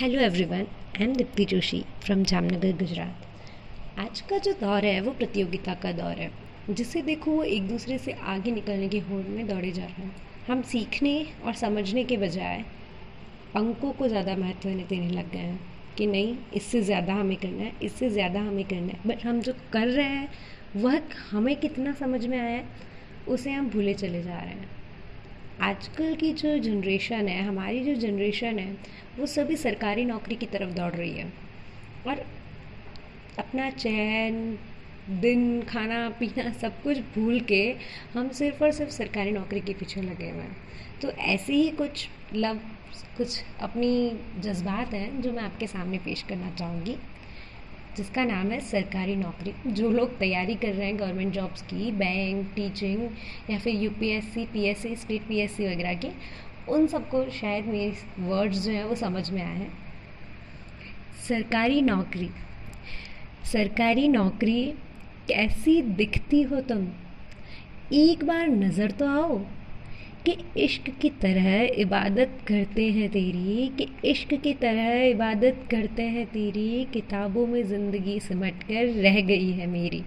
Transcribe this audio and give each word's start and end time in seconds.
Hello 0.00 0.18
everyone 0.20 0.66
I 0.96 1.04
am 1.04 1.14
Deepti 1.14 1.44
Joshi 1.44 1.80
from 2.04 2.22
Jamnagar 2.22 2.72
Gujarat 2.78 3.98
आज 3.98 4.20
का 4.20 4.38
जो 4.38 4.52
दौर 4.52 4.84
है, 4.84 5.00
वो 5.00 5.12
प्रतियोगिता 5.12 5.74
का 5.74 5.90
दौर 5.92 6.18
है, 6.18 6.30
जिसे 6.70 7.02
देखो 7.02 7.30
वो 7.30 7.42
एक 7.44 7.66
दूसरे 7.68 7.96
से 7.98 8.12
आगे 8.12 8.50
निकलने 8.50 8.88
की 8.88 8.98
होड़ 8.98 9.22
में 9.24 9.46
दौड़े 9.48 9.72
जा 9.72 9.84
रहे 9.84 10.02
हैं। 10.02 10.14
हम 10.48 10.62
सीखने 10.64 11.26
और 11.44 11.54
समझने 11.54 12.04
के 12.04 12.16
बजाय 12.16 12.64
अंकों 13.56 13.92
को 13.92 14.08
ज़्यादा 14.08 14.36
महत्व 14.36 14.68
देने 14.68 15.08
लग 15.08 15.32
गए 15.32 15.38
हैं 15.38 15.58
कि 15.98 16.06
नहीं, 16.06 16.36
इससे 16.54 16.82
ज़्यादा 16.82 17.14
हमें 17.14 17.36
करना 17.36 17.62
है, 17.62 17.72
इससे 17.82 18.10
ज़्यादा 18.10 18.40
हमें 18.40 18.64
करना 18.64 18.92
है। 18.92 19.08
बट 19.08 19.26
हम 19.26 19.40
जो 19.40 19.52
कर 19.72 19.88
रहे 19.88 20.06
हैं, 20.06 20.28
वह 20.76 21.00
हमें 21.30 21.54
कितना 21.56 21.92
समझ 21.94 22.26
में 22.26 22.38
आया 22.38 22.56
है, 22.56 22.64
उसे 23.28 23.52
हम 23.52 23.70
भूले 23.70 23.94
चले 23.94 24.22
जा 24.22 24.38
रहे 24.38 24.50
हैं। 24.50 24.76
आजकल 25.60 26.14
की 26.14 26.32
जो 26.32 26.58
जनरेशन 26.58 27.28
है, 27.28 27.42
हमारी 27.42 27.84
जो 27.84 27.94
जनरेशन 27.94 28.58
है, 28.58 28.76
वो 29.18 29.26
सभी 29.26 29.56
सरकारी 29.56 30.04
नौकरी 30.04 30.36
की 30.36 30.46
तरफ़ 30.46 30.70
दौड़ 30.70 30.92
रही 30.92 31.12
है। 31.12 31.32
और 32.06 32.26
अपना 33.38 33.70
चैन, 33.70 34.58
दिन, 35.10 35.62
खाना, 35.62 36.10
पीना 36.10 36.52
सब 36.52 36.82
कुछ 36.82 36.98
भूल 36.98 37.40
के 37.40 37.76
हम 38.14 38.28
सिर्फ़ 38.28 38.64
और 38.64 38.72
सिर्फ़ 38.72 38.92
सरकारी 38.92 39.30
नौकरी 39.30 39.60
के 39.60 39.74
पीछे 39.74 40.02
लगे 40.02 40.30
हुए 40.30 40.40
हैं। 40.40 40.56
तो 41.02 41.10
ऐसे 41.10 41.52
ही 41.52 41.70
कुछ 41.70 42.08
लव, 42.34 42.60
कुछ 43.16 43.44
अपनी 43.60 44.20
जज्बात 44.38 44.94
हैं, 44.94 45.22
जो 45.22 45.32
मैं 45.32 45.42
आपके 45.42 45.66
सामने 45.66 45.98
पेश 45.98 46.22
करना 46.22 46.50
चाहूँगी। 46.50 46.96
जिसका 47.98 48.24
नाम 48.24 48.50
है 48.50 48.60
सरकारी 48.60 49.16
नौकरी। 49.16 49.52
जो 49.66 49.90
लोग 49.90 50.18
तैयारी 50.18 50.54
कर 50.54 50.68
रहे 50.68 50.86
हैं 50.86 50.98
गवर्नमेंट 50.98 51.32
जॉब्स 51.34 51.62
की, 51.62 51.90
बैंक, 51.92 52.52
टीचिंग 52.56 53.08
या 53.50 53.58
फिर 53.58 53.74
यूपीएससी 53.74 54.44
पीएससी 54.46 54.96
स्टेट 54.96 55.22
पीएससी 55.22 55.66
वगैरह 55.66 55.94
की, 55.94 56.10
उन 56.68 56.86
सबको 56.86 57.30
शायद 57.30 57.66
मेरे 57.66 57.92
वर्ड्स 58.18 58.64
जो 58.64 58.70
हैं 58.70 58.84
वो 58.84 58.94
समझ 58.94 59.30
में 59.30 59.42
आए 59.42 59.56
हैं। 59.56 59.72
सरकारी 61.28 61.82
नौकरी। 61.82 62.30
सरकारी 63.52 64.08
नौकरी 64.08 64.74
कैसी 65.28 65.82
दिखती 65.82 66.42
हो 66.42 66.60
तुम? 66.60 66.88
एक 67.92 68.24
बार 68.24 68.48
नज़र 68.48 68.90
तो 68.90 69.06
आओ। 69.08 69.38
कि 70.28 70.36
इश्क 70.56 70.88
की 71.00 71.08
तरह 71.10 71.62
इबादत 71.80 72.38
करते 72.48 72.90
हैं 72.90 73.08
तेरी, 73.08 73.68
कि 73.78 73.86
इश्क 74.04 74.34
की 74.34 74.52
तरह 74.54 75.02
इबादत 75.02 75.60
करते 75.70 76.02
हैं 76.02 76.26
तेरी, 76.26 76.84
किताबों 76.92 77.46
में 77.46 77.62
ज़िंदगी 77.62 78.20
सिमट 78.20 78.62
कर 78.62 78.86
रह 79.02 79.20
गई 79.20 79.50
है 79.50 79.66
मेरी। 79.66 80.02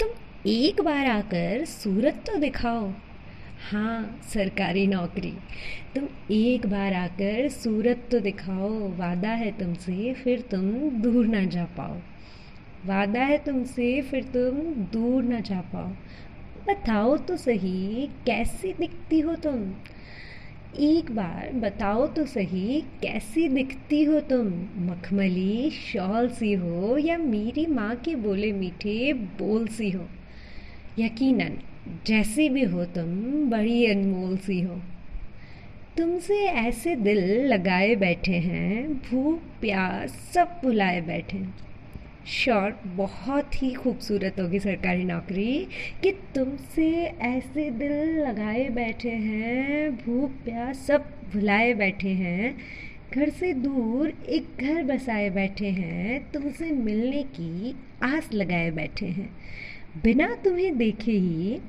तुम 0.00 0.08
एक 0.46 0.80
बार 0.80 1.06
आकर 1.06 1.64
सूरत 1.64 2.24
तो 2.26 2.36
दिखाओ। 2.36 2.92
हाँ 3.72 4.20
सरकारी 4.22 4.86
नौकरी। 4.86 5.32
तुम 5.94 6.08
एक 6.30 6.66
बार 6.66 6.94
आकर 6.94 7.48
सूरत 7.48 8.08
तो 8.12 8.20
दिखाओ, 8.20 8.70
वादा 8.96 9.28
है 9.28 9.50
तुमसे 9.58 10.12
फिर 10.14 10.40
तुम 10.40 10.70
दूर 11.00 11.26
ना 11.26 11.44
जा 11.44 11.64
पाओ। 11.64 11.96
वादा 12.86 13.20
है 13.20 13.38
तुमसे 13.38 14.00
फिर 14.02 14.24
तुम 14.24 14.60
दूर 14.92 15.22
ना 15.22 15.40
जा 15.40 15.60
पाओ। 15.60 15.92
बताओ 16.68 17.16
तो 17.16 17.36
सही, 17.36 18.06
कैसी 18.06 18.72
दिखती 18.72 19.20
हो 19.20 19.34
तुम? 19.34 19.74
एक 20.78 21.12
बार 21.12 21.52
बताओ 21.54 22.06
तो 22.06 22.26
सही, 22.26 22.80
कैसी 22.80 23.48
दिखती 23.48 24.04
हो 24.04 24.20
तुम? 24.20 24.46
मखमली, 24.76 25.70
शॉल 25.70 26.28
सी 26.28 26.52
हो 26.52 26.98
या 26.98 27.18
मेरी 27.18 27.66
माँ 27.66 27.96
के 27.96 28.14
बोले 28.14 28.52
मीठे, 28.52 29.12
बोल 29.12 29.66
सी 29.66 29.90
हो? 29.90 30.08
यकीनन, 30.98 31.58
जैसी 32.06 32.48
भी 32.48 32.64
हो 32.64 32.84
तुम, 32.84 33.20
बड़ी 33.50 33.86
अनमोल 33.86 34.36
सी 34.36 34.60
हो। 34.60 34.80
तुमसे 35.98 36.46
ऐसे 36.46 36.96
दिल 36.96 37.46
लगाए 37.46 37.94
बैठे 37.94 38.34
हैं, 38.34 38.94
भूख, 38.94 39.38
प्यास, 39.60 40.10
सब 40.34 40.60
भुलाए 40.64 41.00
बैठे 41.00 41.36
हैं। 41.36 41.54
शॉर्ट 42.26 42.74
बहुत 42.86 43.62
ही 43.62 43.72
खूबसूरत 43.72 44.40
होगी 44.40 44.58
सरकारी 44.58 45.04
नौकरी 45.04 45.66
कि 46.02 46.12
तुमसे 46.12 46.90
ऐसे 47.04 47.70
दिल 47.70 47.92
लगाए 48.20 48.68
बैठे 48.68 49.10
हैं, 49.10 49.96
भूख 49.96 50.30
प्यास 50.30 50.78
सब 50.78 51.04
भुलाए 51.32 51.74
बैठे 51.74 52.08
हैं। 52.08 52.56
घर 53.14 53.28
से 53.28 53.52
दूर 53.52 54.12
एक 54.28 54.46
घर 54.60 54.82
बसाए 54.82 55.30
बैठे 55.30 55.70
हैं, 55.70 56.32
तुमसे 56.32 56.70
मिलने 56.70 57.22
की 57.22 57.74
आस 58.02 58.32
लगाए 58.32 58.70
बैठे 58.70 59.06
हैं। 59.06 59.30
बिना 60.02 60.34
तुम्हें 60.44 60.78
देखे 60.78 61.12
ही, 61.12 61.60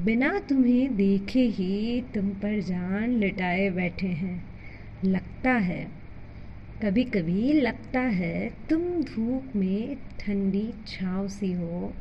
बिना 0.00 0.38
तुम्हें 0.48 0.96
देखे 0.96 1.40
ही 1.40 2.02
तुम 2.14 2.28
पर 2.28 2.60
जान 2.60 3.10
लिटाए 3.10 3.70
बैठे 3.70 4.06
हैं। 4.06 4.44
लगता 5.04 5.52
है 5.52 6.03
कभी 6.84 7.02
कभी 7.04 7.52
लगता 7.52 8.00
है 8.00 8.48
तुम 8.70 8.80
धूप 9.02 9.52
में 9.56 9.96
ठंडी 10.20 10.66
छाँव 10.86 11.28
सी 11.28 11.52
हो, 11.52 11.92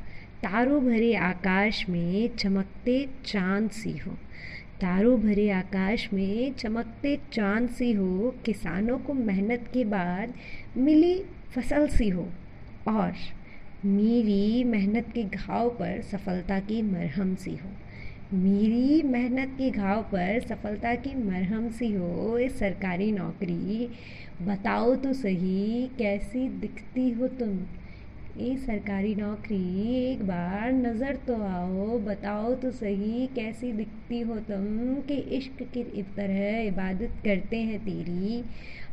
तारों 0.44 0.80
भरे 0.86 1.14
आकाश 1.16 1.86
में 1.90 2.36
चमकते 2.36 2.98
चाँद 3.26 3.70
सी 3.72 3.96
हो। 3.98 4.12
तारों 4.82 5.16
भरे 5.22 5.50
आकाश 5.50 6.08
में 6.14 6.54
चमकते 6.54 7.16
चाँद 7.34 7.70
सी 7.70 7.92
हो, 7.94 8.36
किसानों 8.46 8.98
को 8.98 9.14
मेहनत 9.14 9.70
के 9.74 9.86
बाद 9.86 10.34
मिली 10.78 11.16
फ़सल 11.56 11.88
सी 11.88 12.10
हो 12.10 12.28
और 12.88 13.14
मेरी 13.86 14.64
मेहनत 14.64 15.12
के 15.16 15.24
घाव 15.24 15.70
पर 15.70 16.02
सफलता 16.02 16.60
की 16.60 16.82
मरहम 16.82 17.36
सी 17.36 17.56
हो। 17.56 17.70
मेरी 18.34 19.02
मेहनत 19.02 19.50
के 19.58 19.70
घाव 19.72 20.02
पर 20.02 20.40
सफलता 20.40 20.96
की 20.96 21.16
मरहम 21.16 21.70
सी 21.70 21.94
हो, 21.94 22.38
इस 22.38 22.60
सरकारी 22.60 23.12
नौकरी। 23.12 23.90
बताओ 24.42 24.96
तो 24.96 25.14
सही, 25.14 25.90
कैसी 25.98 26.50
दिखती 26.50 27.10
हो 27.12 27.28
तुम? 27.28 27.60
ये 28.38 28.58
सरकारी 28.58 29.16
नौकरी, 29.16 29.96
एक 29.96 30.24
बार 30.24 30.72
नज़र 30.72 31.16
तो 31.16 31.36
आओ, 31.36 32.00
बताओ 32.00 32.54
तो 32.56 32.72
सही, 32.72 33.28
कैसी 33.28 33.72
दिखती 33.72 34.20
हो 34.20 34.36
तुम? 34.36 34.96
कि 35.02 35.14
इश्क 35.14 35.64
की 35.64 35.84
तरह 35.84 36.62
इबादत 36.62 37.12
करते 37.26 37.58
हैं 37.58 37.80
तेरी। 37.80 38.42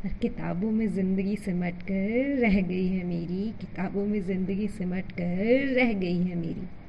और 0.04 0.12
किताबों 0.12 0.70
में 0.70 0.88
ज़िंदगी 0.88 1.36
सिमट 1.36 1.82
कर 1.82 2.36
रह 2.38 2.60
गई 2.60 2.86
है 2.86 3.04
मेरी, 3.04 3.50
किताबों 3.60 4.06
में 4.06 4.20
ज़िंदगी 4.22 4.68
सिमट 4.68 5.12
कर 5.12 5.66
रह 5.74 5.92
गई 5.92 6.18
है 6.18 6.34
मेरी। 6.34 6.79